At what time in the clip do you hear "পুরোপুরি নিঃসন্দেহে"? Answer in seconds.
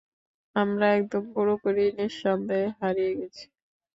1.33-2.67